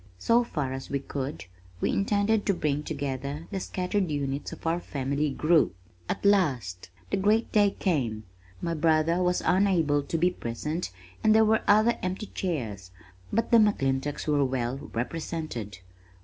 So 0.17 0.43
far 0.43 0.73
as 0.73 0.89
we 0.89 0.97
could, 0.97 1.45
we 1.79 1.91
intended 1.91 2.43
to 2.47 2.55
bring 2.55 2.81
together 2.81 3.45
the 3.51 3.59
scattered 3.59 4.09
units 4.09 4.51
of 4.51 4.65
our 4.65 4.79
family 4.79 5.29
group. 5.29 5.75
At 6.09 6.25
last 6.25 6.89
the 7.11 7.17
great 7.17 7.51
day 7.51 7.69
came! 7.77 8.23
My 8.63 8.73
brother 8.73 9.21
was 9.21 9.43
unable 9.45 10.01
to 10.01 10.17
be 10.17 10.31
present 10.31 10.89
and 11.23 11.35
there 11.35 11.45
were 11.45 11.61
other 11.67 11.99
empty 12.01 12.25
chairs, 12.33 12.89
but 13.31 13.51
the 13.51 13.57
McClintocks 13.59 14.25
were 14.25 14.43
well 14.43 14.89
represented. 14.91 15.77